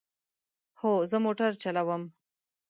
هو، 0.79 0.91
زه 1.11 1.17
موټر 1.25 1.51
چلوم 1.63 2.03